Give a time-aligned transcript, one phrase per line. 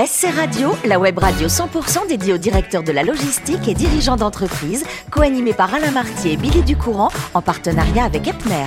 [0.00, 4.84] SC Radio, la web radio 100% dédiée aux directeurs de la logistique et dirigeants d'entreprise,
[5.10, 8.66] co-animée par Alain Martier et Billy Ducourant, en partenariat avec Epner.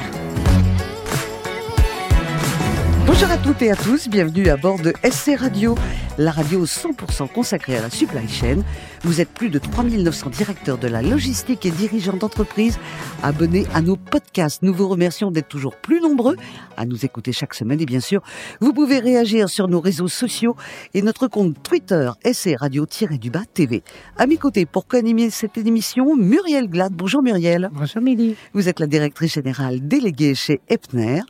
[3.05, 5.75] Bonjour à toutes et à tous, bienvenue à bord de SC Radio,
[6.17, 8.63] la radio 100% consacrée à la supply chain.
[9.03, 12.77] Vous êtes plus de 3900 directeurs de la logistique et dirigeants d'entreprise
[13.23, 14.61] abonnés à nos podcasts.
[14.61, 16.35] Nous vous remercions d'être toujours plus nombreux
[16.77, 18.21] à nous écouter chaque semaine et bien sûr,
[18.59, 20.55] vous pouvez réagir sur nos réseaux sociaux
[20.93, 23.83] et notre compte Twitter SC Radio-du-bas TV.
[24.17, 26.93] À mes côtés, pour co-animer cette émission, Muriel Glad.
[26.93, 27.69] Bonjour Muriel.
[27.73, 28.35] Bonjour Mélie.
[28.53, 31.21] Vous êtes la directrice générale déléguée chez Epner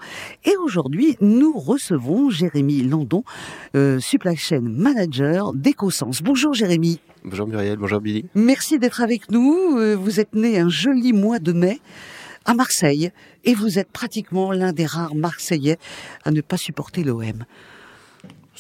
[0.44, 3.24] et aujourd'hui, nous recevons Jérémy Landon,
[3.76, 6.22] euh, supply chain manager d'EcoSense.
[6.22, 7.00] Bonjour Jérémy.
[7.24, 8.26] Bonjour Muriel, bonjour Billy.
[8.34, 9.78] Merci d'être avec nous.
[9.78, 11.80] Euh, vous êtes né un joli mois de mai
[12.46, 13.12] à Marseille
[13.44, 15.78] et vous êtes pratiquement l'un des rares Marseillais
[16.26, 17.46] à ne pas supporter l'OM.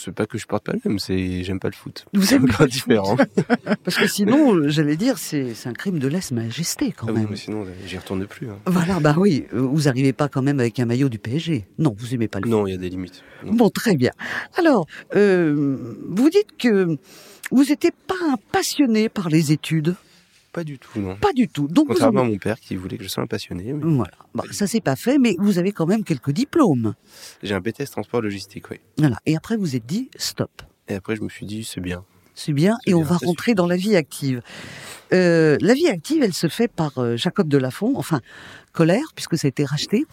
[0.04, 2.06] C'est pas que je porte pas l'OM, c'est j'aime pas le foot.
[2.14, 3.16] Vous aimez encore différent.
[3.84, 7.28] Parce que sinon, j'allais dire, c'est un crime de lèse-majesté quand Ah oui, même.
[7.30, 8.50] mais sinon j'y retourne plus.
[8.50, 8.58] hein.
[8.66, 11.68] Voilà, bah oui, vous arrivez pas quand même avec un maillot du PSG.
[11.78, 13.24] Non, vous aimez pas le Non, il y a des limites.
[13.46, 13.54] Non.
[13.54, 14.12] Bon, très bien.
[14.58, 16.98] Alors, euh, vous dites que
[17.52, 19.96] vous n'étiez pas un passionné par les études.
[20.52, 21.16] Pas du tout, non.
[21.16, 21.68] Pas du tout.
[21.68, 23.72] Donc vous en- Contrairement à mon père qui voulait que je sois un passionné.
[23.74, 24.12] mais Voilà.
[24.36, 26.94] Bah, ça s'est pas fait, mais vous avez quand même quelques diplômes.
[27.42, 28.78] J'ai un BTS transport logistique, oui.
[28.98, 29.18] Voilà.
[29.26, 30.52] Et après, vous êtes dit stop.
[30.90, 32.04] Et après, je me suis dit, c'est bien.
[32.36, 32.78] C'est bien.
[32.86, 34.42] Et on va rentrer dans la vie active.
[35.14, 38.22] Euh, la vie active, elle se fait par euh, Jacob Delafont, enfin
[38.72, 40.06] Colère, puisque ça a été racheté.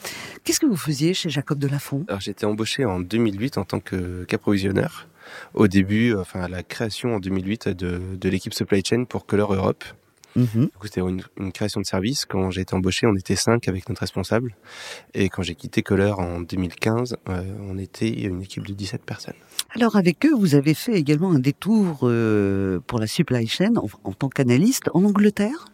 [0.45, 2.05] Qu'est-ce que vous faisiez chez Jacob Delafont?
[2.09, 5.07] Alors, été embauché en 2008 en tant qu'approvisionneur.
[5.55, 9.55] Au début, enfin, à la création en 2008 de, de l'équipe supply chain pour Color
[9.55, 9.85] Europe.
[10.39, 10.67] Mhm.
[10.67, 12.25] Du coup, c'était une, une création de service.
[12.25, 14.55] Quand j'ai été embauché, on était cinq avec notre responsable.
[15.15, 19.35] Et quand j'ai quitté Color en 2015, euh, on était une équipe de 17 personnes.
[19.75, 23.89] Alors avec eux, vous avez fait également un détour euh, pour la supply chain en,
[24.05, 25.67] en tant qu'analyste en Angleterre?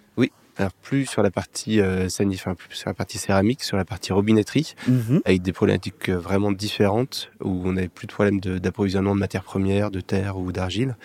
[0.56, 4.12] Alors plus sur la partie euh, enfin, plus sur la partie céramique, sur la partie
[4.12, 5.20] robinetterie, Mhm.
[5.24, 9.42] avec des problématiques euh, vraiment différentes, où on n'avait plus de problème d'approvisionnement de, matières
[9.44, 10.96] premières, de terre ou d'argile,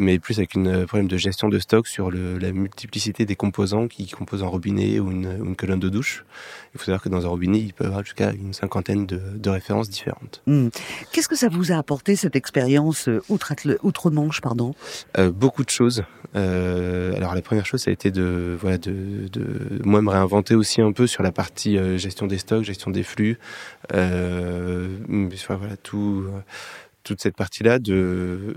[0.00, 3.86] mais plus avec un problème de gestion de stock sur le, la multiplicité des composants
[3.88, 6.24] qui composent un robinet ou une, ou une colonne de douche.
[6.74, 9.20] Il faut savoir que dans un robinet, il peut y avoir jusqu'à une cinquantaine de,
[9.36, 10.42] de références différentes.
[10.46, 10.70] Mhm.
[11.12, 14.74] Qu'est-ce que ça vous a apporté cette expérience euh, outre- outre-Manche, pardon?
[15.18, 16.02] Euh, beaucoup de choses.
[16.36, 20.54] Euh, alors la première chose, ça a été de, voilà, de, de moi me réinventer
[20.54, 23.38] aussi un peu sur la partie euh, gestion des stocks, gestion des flux,
[23.92, 24.88] euh,
[25.48, 26.26] voilà tout,
[27.04, 28.56] toute cette partie-là, de,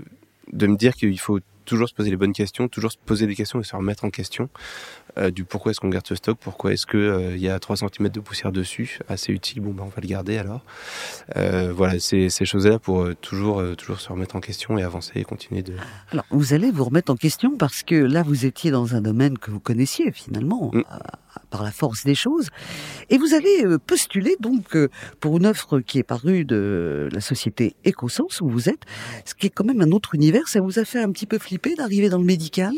[0.52, 3.34] de me dire qu'il faut toujours se poser les bonnes questions, toujours se poser des
[3.34, 4.48] questions et se remettre en question
[5.18, 7.58] euh, du pourquoi est-ce qu'on garde ce stock, pourquoi est-ce que euh, il y a
[7.58, 10.64] 3 cm de poussière dessus, assez utile, bon ben on va le garder alors.
[11.36, 14.82] Euh, voilà, ces, ces choses-là pour euh, toujours, euh, toujours se remettre en question et
[14.82, 15.74] avancer et continuer de,
[16.12, 19.38] Alors, vous allez vous remettre en question parce que là, vous étiez dans un domaine
[19.38, 20.82] que vous connaissiez finalement, Mm.
[21.50, 22.48] Par la force des choses.
[23.10, 24.88] Et vous avez euh, postulé donc euh,
[25.20, 28.82] pour une offre qui est parue de la société EcoSense où vous êtes,
[29.24, 30.48] ce qui est quand même un autre univers.
[30.48, 32.72] Ça vous a fait un petit peu flipper d'arriver dans le médical?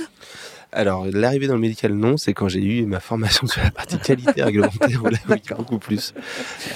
[0.74, 3.96] Alors, l'arrivée dans le médical, non, c'est quand j'ai eu ma formation sur la partie
[3.96, 6.14] qualité réglementaire, où là, oui, beaucoup plus.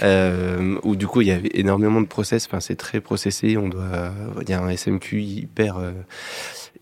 [0.05, 3.69] Euh, où du coup, il y avait énormément de process, enfin, c'est très processé, on
[3.69, 5.91] doit, il y a un SMQ hyper, euh,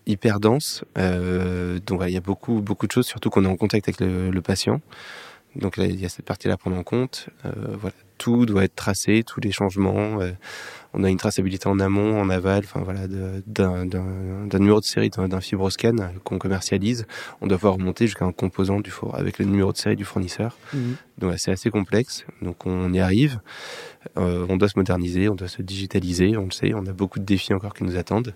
[0.07, 3.57] hyper dense, euh, donc il y a beaucoup, beaucoup de choses, surtout qu'on est en
[3.57, 4.81] contact avec le, le patient.
[5.55, 7.29] Donc là, il y a cette partie-là à prendre en compte.
[7.45, 10.21] Euh, voilà, tout doit être tracé, tous les changements.
[10.21, 10.31] euh,
[10.93, 15.41] on a une traçabilité en amont, en aval, enfin voilà, d'un numéro de série d'un
[15.41, 17.05] fibroscan qu'on commercialise.
[17.41, 20.05] On doit pouvoir remonter jusqu'à un composant du four avec le numéro de série du
[20.05, 20.57] fournisseur.
[21.17, 22.25] Donc là, c'est assez complexe.
[22.41, 23.39] Donc on y arrive.
[24.17, 26.37] Euh, on doit se moderniser, on doit se digitaliser.
[26.37, 26.73] On le sait.
[26.73, 28.33] On a beaucoup de défis encore qui nous attendent.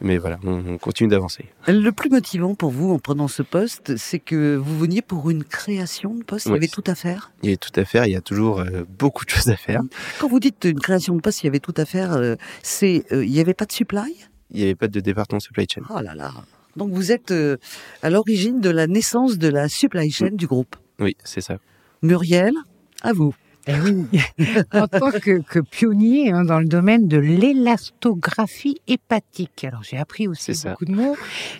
[0.00, 1.46] Mais voilà, on, on continue d'avancer.
[1.66, 5.44] Le plus motivant pour vous en prenant ce poste, c'est que vous veniez pour une
[5.44, 6.46] création de poste.
[6.46, 7.32] Il y avait tout à faire.
[7.42, 8.06] Il y a tout à faire.
[8.06, 9.82] Il y a toujours euh, beaucoup de choses à faire.
[10.20, 12.12] Quand vous dites une création de poste, il y avait tout à faire.
[12.12, 14.16] euh, c'est, euh, il n'y avait pas de supply?
[14.52, 15.82] Il n'y avait pas de département supply chain.
[15.90, 16.32] Oh là là.
[16.76, 17.56] Donc vous êtes euh,
[18.02, 20.76] à l'origine de la naissance de la supply chain du groupe.
[20.98, 21.58] Oui, c'est ça.
[22.02, 22.54] Muriel,
[23.02, 23.34] à vous.
[23.66, 24.06] Eh oui,
[24.72, 29.64] en tant que, que pionnier hein, dans le domaine de l'élastographie hépatique.
[29.64, 30.70] Alors j'ai appris aussi ça.
[30.70, 31.16] beaucoup de mots.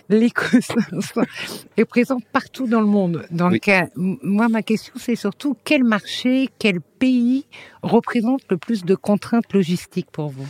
[0.09, 1.01] L'écosystème
[1.77, 3.25] est présent partout dans le monde.
[3.31, 7.45] Dans le cas, moi ma question c'est surtout quel marché, quel pays
[7.83, 10.47] représente le plus de contraintes logistiques pour vous?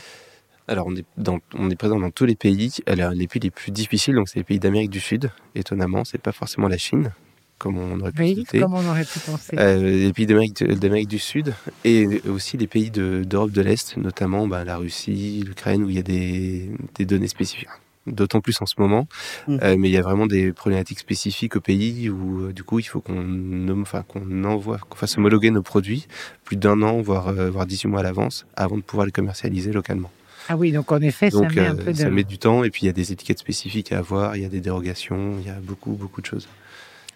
[0.67, 2.71] Alors, on est, dans, on est présent dans tous les pays.
[2.85, 5.29] Alors, les pays les plus difficiles, donc c'est les pays d'Amérique du Sud.
[5.53, 7.11] Étonnamment, c'est pas forcément la Chine.
[7.61, 9.55] Comme on aurait pu Oui, comme on aurait pu penser.
[9.57, 9.77] Euh,
[10.07, 11.53] les pays d'Amérique du Sud
[11.85, 15.95] et aussi les pays de- d'Europe de, l'Est, notamment bah, la Russie, l'Ukraine, où il
[15.95, 17.69] y a des, des données spécifiques.
[18.07, 19.07] D'autant plus en ce moment,
[19.47, 19.59] Mhm.
[19.61, 22.79] Euh, mais il y a vraiment des problématiques spécifiques au pays où euh, du coup
[22.79, 26.07] il faut qu'on nomme- enfin, qu'on envoie, qu'on fasse homologuer nos produits
[26.43, 29.71] plus d'un an, voire, euh, voire 18 mois à l'avance, avant de pouvoir les commercialiser
[29.71, 30.09] localement.
[30.49, 31.97] Ah oui, donc en effet, Donc ça met un peu de...
[31.97, 34.41] ça met du temps et puis il y a des étiquettes spécifiques à avoir, il
[34.41, 36.47] y a des dérogations, il y a beaucoup beaucoup de choses.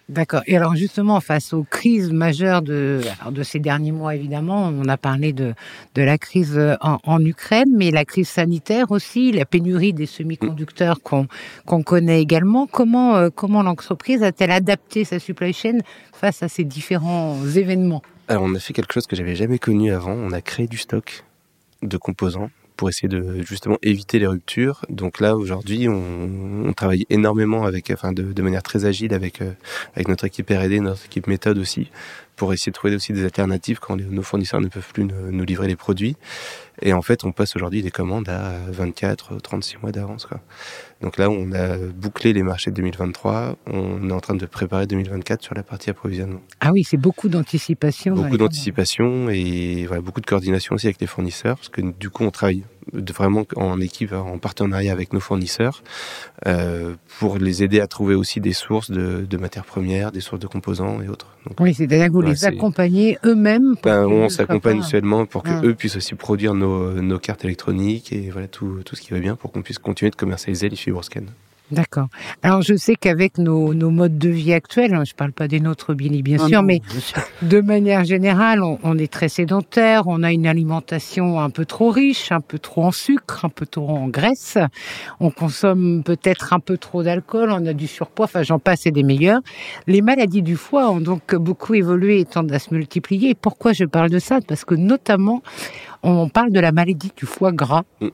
[0.08, 0.42] D'accord.
[0.46, 4.96] Et alors justement, face aux crises majeures de, de ces derniers mois, évidemment, on a
[4.96, 5.52] parlé de,
[5.96, 11.02] de la crise euh, en, Ukraine, mais la crise sanitaire aussi, la pénurie des semi-conducteurs
[11.02, 11.26] qu'on
[11.64, 12.68] qu'on connaît également.
[12.68, 15.78] Comment, euh, comment l'entreprise a-t-elle adapté sa supply chain
[16.12, 18.02] face à ces différents événements?
[18.28, 20.78] Alors on a fait quelque chose que j'avais jamais connu avant, on a créé du
[20.78, 21.24] stock
[21.82, 24.84] de composants pour essayer de justement éviter les ruptures.
[24.88, 29.52] Donc là aujourd'hui on, travaille énormément avec, enfin de, de manière très agile avec euh,
[29.94, 31.90] avec notre équipe R&D, notre équipe méthode aussi,
[32.36, 35.66] pour essayer de trouver aussi des alternatives quand nos fournisseurs ne peuvent plus nous, livrer
[35.66, 36.16] les produits.
[36.82, 40.28] Et en fait on passe aujourd'hui des commandes à 24, 36 mois d'avance.
[41.00, 44.86] Donc là on a bouclé les marchés de 2023, on est en train de préparer
[44.86, 46.40] 2024 sur la partie approvisionnement.
[46.60, 48.14] Ah oui, c'est beaucoup d'anticipation.
[48.14, 52.24] Beaucoup d'anticipation et voilà, beaucoup de coordination aussi avec les fournisseurs, parce que du coup
[52.24, 55.82] on travaille de- vraiment en équipe, en partenariat avec nos fournisseurs,
[56.46, 60.40] euh, pour les aider à trouver aussi des sources de, de matières premières, des sources
[60.40, 61.26] de composants et autres.
[61.46, 63.74] Donc, Oui, c'est-à-dire que vous les accompagnez eux-mêmes.
[63.76, 65.60] pour ben, on s'accompagne mutuellement pour que Ah.
[65.64, 69.18] eux puissent aussi produire nos, nos cartes électroniques et voilà tout, tout ce qui va
[69.20, 71.22] bien pour qu'on puisse continuer de commercialiser les fibroscan.
[71.72, 72.06] D'accord.
[72.42, 75.58] Alors je sais qu'avec nos, nos modes de vie actuels, hein, je parle pas des
[75.58, 77.18] nôtres, Billy, bien sûr, non, mais bien sûr.
[77.42, 81.90] de manière générale, on, on est très sédentaire, on a une alimentation un peu trop
[81.90, 84.58] riche, un peu trop en sucre, un peu trop en graisse,
[85.18, 88.92] on consomme peut-être un peu trop d'alcool, on a du surpoids, enfin j'en passe et
[88.92, 89.40] des meilleurs.
[89.88, 93.30] Les maladies du foie ont donc beaucoup évolué et tendent à se multiplier.
[93.30, 94.38] Et pourquoi je parle de ça?
[94.46, 95.42] Parce que notamment,
[96.08, 98.08] on parle de la maladie du foie gras, Mm.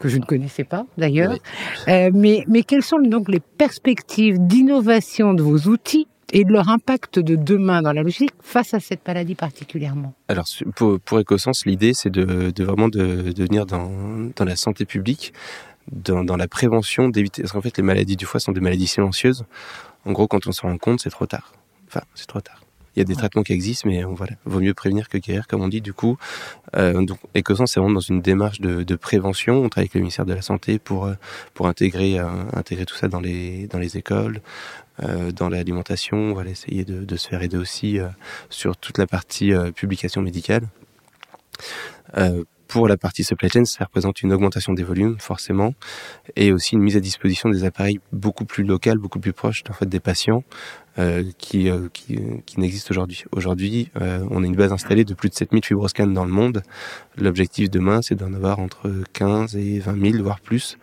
[0.00, 1.32] que je ne connaissais pas d'ailleurs.
[1.32, 1.40] Oui.
[1.88, 6.68] Euh, mais, mais quelles sont donc les perspectives d'innovation de vos outils et de leur
[6.68, 10.14] impact de demain dans la logistique face à cette maladie particulièrement?
[10.28, 10.46] Alors
[10.76, 13.90] pour, pour Ecosens, l'idée c'est de, de vraiment de, de venir dans,
[14.36, 15.32] dans la santé publique,
[15.90, 17.42] dans, dans la prévention, d'éviter.
[17.42, 19.44] Parce qu'en fait, les maladies du foie sont des maladies silencieuses.
[20.04, 21.52] En gros, quand on se rend compte, c'est trop tard.
[21.88, 22.60] Enfin, c'est trop tard.
[22.98, 25.62] Il y a des traitements qui existent, mais voilà, vaut mieux prévenir que guérir, comme
[25.62, 25.80] on dit.
[25.80, 26.18] Du coup,
[26.76, 27.20] euh, donc
[27.66, 29.62] c'est vraiment dans une démarche de, de prévention.
[29.62, 31.14] On travaille avec le ministère de la Santé pour euh,
[31.54, 34.40] pour intégrer euh, intégrer tout ça dans les dans les écoles,
[35.04, 36.16] euh, dans l'alimentation.
[36.16, 38.08] On va essayer de, de se faire aider aussi euh,
[38.50, 40.64] sur toute la partie publication médicale.
[42.68, 45.74] Pour la partie supply chain, ça représente une augmentation des volumes, forcément,
[46.36, 49.72] et aussi une mise à disposition des appareils beaucoup plus locales, beaucoup plus proches en
[49.72, 50.44] fait, des patients
[50.98, 53.24] euh, qui, euh, qui, qui n'existent aujourd'hui.
[53.32, 56.62] Aujourd'hui, euh, on a une base installée de plus de 7000 fibroscans dans le monde.
[57.16, 60.76] L'objectif demain, c'est d'en avoir entre 15 et 20 000, voire plus.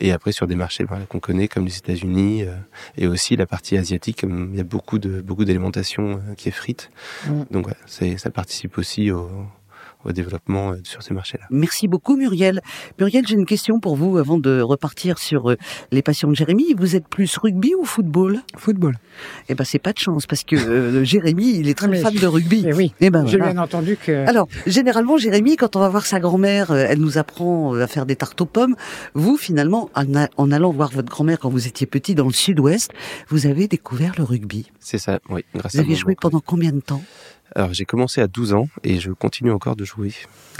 [0.00, 2.54] Et après, sur des marchés voilà, qu'on connaît, comme les États-Unis, euh,
[2.96, 6.48] et aussi la partie asiatique, comme il y a beaucoup de beaucoup d'alimentation euh, qui
[6.48, 6.90] est frite.
[7.26, 7.42] Mm.
[7.50, 9.28] Donc, voilà, c'est, ça participe aussi au,
[10.04, 11.44] au développement euh, sur ces marchés-là.
[11.50, 12.60] Merci beaucoup Muriel.
[12.98, 15.56] Muriel, j'ai une question pour vous avant de repartir sur euh,
[15.90, 16.74] les passions de Jérémy.
[16.78, 18.40] Vous êtes plus rugby ou football?
[18.56, 18.94] Football.
[19.48, 22.14] Eh ben c'est pas de chance parce que euh, Jérémy, il est très Mais- fan
[22.14, 22.64] de rugby.
[22.68, 23.52] Eh oui, Eh ben j'ai voilà.
[23.52, 24.26] bien entendu que...
[24.28, 28.16] Alors, généralement, Jérémy, quand on va voir sa grand-mère, elle nous apprend à faire des
[28.16, 28.76] tartes aux pommes.
[29.14, 32.32] Vous, finalement, en, a- en allant voir votre grand-mère quand vous étiez petit dans le
[32.32, 32.90] sud-ouest,
[33.28, 34.70] vous avez découvert le rugby.
[34.80, 37.02] C'est ça, oui, grâce Vous à avez joué pendant combien de temps?
[37.54, 40.12] Alors, j'ai commencé à 12 ans et je continue encore de jouer,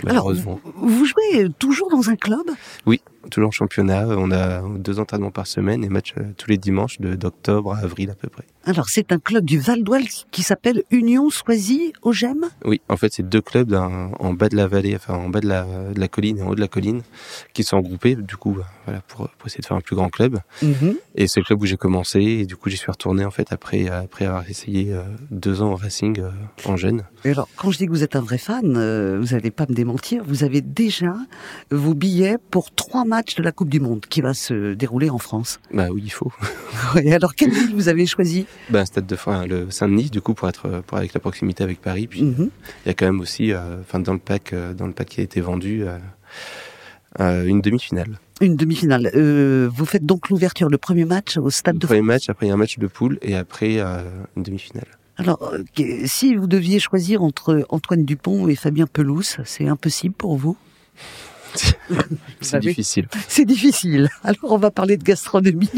[0.02, 0.61] Alors, malheureusement.
[0.76, 2.47] vous jouez toujours dans un club?
[3.30, 7.14] Toujours championnat, on a deux entraînements par semaine et matchs euh, tous les dimanches de
[7.14, 8.45] d'octobre à avril à peu près.
[8.64, 12.47] Alors, c'est un club du Val d'Oise qui s'appelle Union Soisy au Gemme.
[12.64, 15.47] Oui, en fait, c'est deux clubs en bas de la vallée, enfin en bas de
[15.47, 15.64] la,
[15.95, 17.02] de la colline et en haut de la colline,
[17.52, 20.40] qui sont regroupés, du coup, voilà, pour, pour essayer de faire un plus grand club.
[21.14, 23.52] Et c'est le club où j'ai commencé, et du coup, j'y suis retourné, en fait,
[23.52, 26.30] après, après avoir essayé euh, deux ans au Racing euh,
[26.64, 27.04] en jeune.
[27.25, 28.73] Et alors, quand je dis que vous êtes un vrai fan,
[29.21, 31.14] vous n'allez pas me démentir, vous avez déjà
[31.71, 35.19] vos billets pour trois matchs de la Coupe du Monde qui va se dérouler en
[35.19, 35.59] France.
[35.73, 36.33] Bah oui, il faut.
[37.03, 38.47] Et alors, quelle ville vous avez choisi?
[38.71, 42.07] Ben, stade de le Saint-Denis, du coup, pour être, pour avec la proximité avec Paris.
[42.07, 42.51] Puis, Mhm.
[42.85, 45.09] il y a quand même aussi, euh, enfin, dans le pack, euh, dans le pack
[45.09, 45.85] qui a été vendu,
[47.21, 48.19] euh, une demi-finale.
[48.41, 49.11] Une demi-finale.
[49.75, 52.07] Vous faites donc l'ouverture, le premier match au Stade Le de premier France.
[52.09, 54.87] match, après il y a un match de poule, et après une demi-finale.
[55.17, 55.55] Alors,
[56.05, 60.57] si vous deviez choisir entre Antoine Dupont et Fabien Pelouse, c'est impossible pour vous?
[62.41, 62.69] C'est savez.
[62.69, 63.09] difficile.
[63.29, 64.09] C'est difficile.
[64.23, 65.71] Alors, on va parler de gastronomie.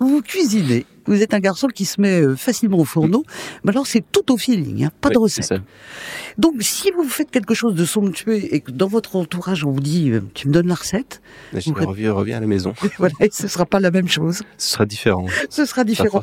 [0.00, 0.86] Vous cuisinez.
[1.06, 3.24] Vous êtes un garçon qui se met euh, facilement au fourneau.
[3.64, 5.54] Mais alors, c'est tout au feeling, hein, pas de recette.
[6.38, 9.80] Donc, si vous faites quelque chose de somptueux et que dans votre entourage, on vous
[9.80, 11.20] dit, euh, tu me donnes la recette,
[11.52, 11.84] je Ouais.
[11.84, 12.74] reviens, reviens à la maison.
[12.98, 14.42] voilà, et ce sera pas la même chose.
[14.58, 15.26] Ce sera différent.
[15.50, 16.20] Ce sera différent.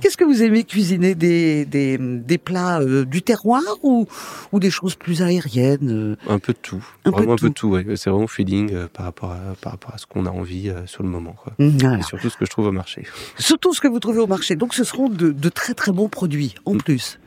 [0.00, 4.06] Qu'est-ce que vous aimez cuisiner des, des, des plats euh, du terroir ou,
[4.52, 6.32] ou des choses plus aériennes euh?
[6.32, 6.84] Un peu de tout.
[7.04, 7.86] Un peu vraiment de un peu de tout, ouais.
[7.96, 11.02] C'est vraiment feeling euh, par, rapport à, par rapport à ce qu'on a envie sur
[11.02, 11.34] le moment.
[11.42, 11.52] Quoi.
[11.58, 11.98] Voilà.
[11.98, 13.04] Et surtout ce que je trouve au marché.
[13.38, 14.56] Surtout ce que vous trouvez au marché.
[14.56, 16.82] Donc ce seront de, de très très bons produits en Mm.
[16.82, 17.18] plus.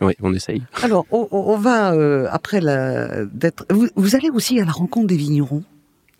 [0.00, 0.62] Oui, on essaye.
[0.82, 3.64] Alors on, va euh, après la d'être.
[3.70, 5.62] Vous, vous allez aussi à la rencontre des vignerons?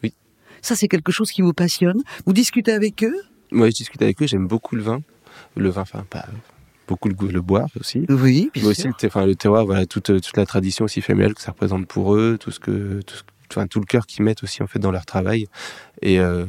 [0.03, 0.15] Oui.
[0.63, 2.01] Ça c'est quelque chose qui vous passionne?
[2.25, 3.17] Vous discutez avec eux?
[3.51, 5.01] Moi, je discute avec eux, j'aime beaucoup le vin.
[5.57, 6.25] Le vin, enfin, pas
[6.89, 8.07] beaucoup le, le boire aussi.
[8.09, 8.51] Oui.
[8.57, 11.51] Mais aussi le, enfin, le terroir, voilà, toute, toute la tradition aussi familiale que ça
[11.53, 14.63] représente pour eux, tout ce que, tout, ce- enfin, tout le cœur qu'ils mettent aussi
[14.63, 15.47] en fait dans leur travail.
[16.03, 16.45] Et euh,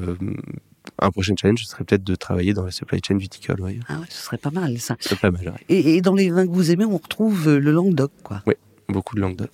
[0.99, 3.59] un prochain challenge, ce serait peut-être de travailler dans la supply chain viticole.
[3.61, 4.95] Oui, Ah ouais, ce serait pas mal ça.
[4.99, 5.45] c'est pas mal.
[5.49, 5.65] ouais.
[5.69, 8.41] Et, et dans les vins que vous aimez, on retrouve euh, le Languedoc, quoi.
[8.89, 9.49] Beaucoup de Languedoc.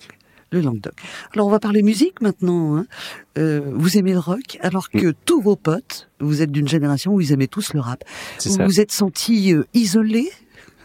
[0.50, 0.92] Le Languedoc.
[1.34, 2.76] Alors on va parler musique maintenant.
[2.76, 2.86] hein.
[3.38, 7.20] Euh, vous aimez le rock, alors que tous vos potes, vous êtes d'une génération où
[7.22, 8.04] ils aimaient tous le rap.
[8.38, 8.66] C'est Vous ça.
[8.66, 10.28] vous êtes senti euh, isolé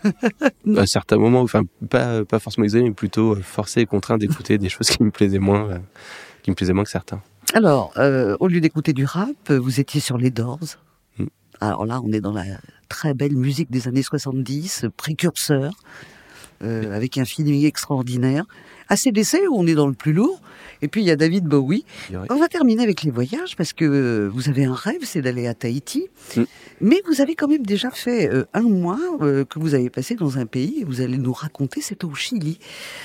[0.77, 4.69] À certains moments, enfin, pas, pas forcément isolé, mais plutôt forcé et contraint d'écouter des
[4.69, 5.81] choses qui me plaisaient moins,
[6.43, 7.21] qui me plaisaient moins que certains.
[7.54, 10.60] Alors, euh, au lieu d'écouter du rap, vous étiez sur les Doors.
[11.18, 11.25] Mm.
[11.62, 12.44] Alors là, on est dans la
[12.89, 15.74] très belle musique des années 70, euh, précurseur,
[16.63, 18.46] euh, avec un feeling extraordinaire.
[18.89, 20.39] ACDC, où on est dans le plus lourd.
[20.82, 21.86] Et puis, il y a David Bowie.
[22.29, 25.48] On va terminer avec les voyages, parce que euh, vous avez un rêve, c'est d'aller
[25.48, 26.08] à Tahiti.
[26.36, 26.44] Mm.
[26.82, 30.15] Mais vous avez quand même déjà fait euh, un mois euh, que vous avez passé
[30.15, 32.60] dans un pays, et vous allez nous raconter, c'était au Chili.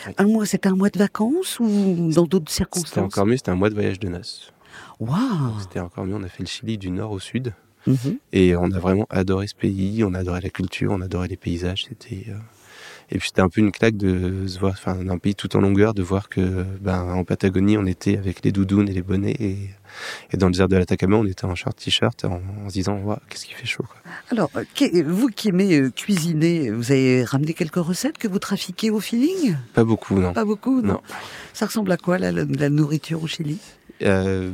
[0.06, 0.14] Oui.
[0.18, 3.04] Un mois, c'était un mois de vacances ou dans d'autres C'était circonstances?
[3.04, 4.52] encore mieux, c'était un mois de voyage de noces.
[5.00, 7.54] Waouh C'était encore mieux, on a fait le Chili du nord au sud.
[7.86, 8.18] Mhm.
[8.32, 11.86] Et on a vraiment adoré ce pays, on adorait la culture, on adorait les paysages.
[11.88, 12.34] C'était euh,
[13.14, 15.60] et puis c'était un peu une claque de se voir, enfin d'un pays tout en
[15.60, 19.36] longueur, de voir que ben en Patagonie on était avec les doudounes et les bonnets
[19.38, 19.58] et,
[20.32, 22.96] et dans le désert de l'Atacama on était en short t-shirt en, en se disant
[22.98, 23.96] Waouh, qu'est-ce qui fait chaud quoi.
[24.30, 28.38] Alors, euh, qu'est- vous qui aimez euh, cuisiner, vous avez ramené quelques recettes que vous
[28.38, 29.56] trafiquez au feeling?
[29.74, 30.32] Pas beaucoup non.
[30.32, 31.00] Pas beaucoup, non, Non.
[31.52, 32.32] Ça ressemble à quoi, la,
[32.70, 33.58] nourriture au Chili?
[34.02, 34.52] Euh,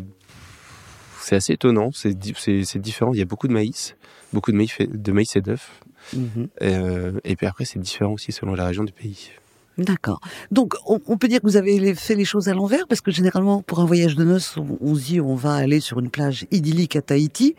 [1.20, 3.12] c'est assez étonnant, c'est di- c'est c'est différent.
[3.12, 3.96] Il y a beaucoup de maïs,
[4.32, 5.70] beaucoup de maïs, et- de maïs et d'œufs.
[6.14, 6.48] Mhm.
[6.62, 9.30] Euh, et puis après c'est différent aussi selon la région du pays.
[9.78, 10.20] D'accord.
[10.50, 13.12] Donc, on, on peut dire que vous avez fait les choses à l'envers, parce que
[13.12, 16.10] généralement, pour un voyage de noces, on, on se dit on va aller sur une
[16.10, 17.54] plage idyllique à Tahiti.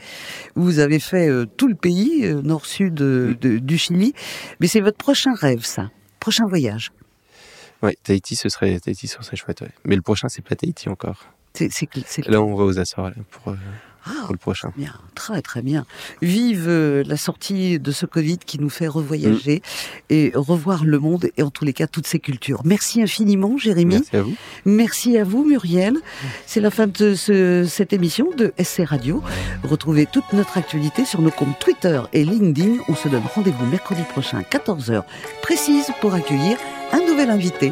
[0.56, 4.13] Vous avez fait euh, tout le pays, euh, nord-sud du Chili.
[4.60, 5.91] Mais c'est votre prochain rêve, ça.
[6.20, 6.91] Prochain voyage.
[7.82, 9.62] Ouais, Tahiti ce serait Tahiti ce serait chouette.
[9.62, 9.72] ouais.
[9.86, 11.25] Mais le prochain c'est pas Tahiti encore.
[11.53, 11.70] C'est
[12.27, 13.56] Là, on va aux Açores là, pour,
[14.06, 14.72] Ah, pour le prochain.
[14.77, 15.86] Bien, très très bien.
[16.22, 19.62] Vive euh, la sortie de ce Covid qui nous fait revoyager
[20.10, 22.62] et revoir le monde et en tous les cas toutes ces cultures.
[22.65, 23.96] Merci infiniment Jérémy.
[23.96, 24.36] Merci à vous.
[24.65, 25.98] Merci à vous Muriel.
[26.46, 29.22] C'est la fin de ce- cette émission de SC Radio.
[29.63, 32.77] Retrouvez toute notre actualité sur nos comptes Twitter et LinkedIn.
[32.88, 35.03] On se donne rendez-vous mercredi prochain 14h
[35.41, 36.58] précise pour accueillir
[36.91, 37.72] un nouvel invité.